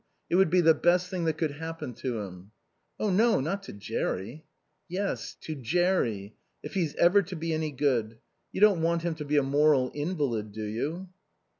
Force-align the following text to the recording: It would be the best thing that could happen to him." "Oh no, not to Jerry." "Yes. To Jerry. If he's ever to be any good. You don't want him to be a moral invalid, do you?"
It 0.31 0.35
would 0.35 0.49
be 0.49 0.61
the 0.61 0.73
best 0.73 1.09
thing 1.11 1.25
that 1.25 1.37
could 1.37 1.51
happen 1.51 1.93
to 1.97 2.21
him." 2.21 2.53
"Oh 2.99 3.11
no, 3.11 3.39
not 3.39 3.61
to 3.61 3.71
Jerry." 3.73 4.45
"Yes. 4.89 5.35
To 5.41 5.53
Jerry. 5.53 6.33
If 6.63 6.73
he's 6.73 6.95
ever 6.95 7.21
to 7.21 7.35
be 7.35 7.53
any 7.53 7.69
good. 7.69 8.17
You 8.51 8.61
don't 8.61 8.81
want 8.81 9.03
him 9.03 9.13
to 9.13 9.25
be 9.25 9.37
a 9.37 9.43
moral 9.43 9.91
invalid, 9.93 10.53
do 10.53 10.63
you?" 10.65 11.09